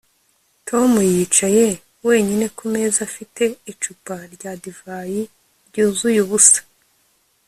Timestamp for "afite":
3.09-3.43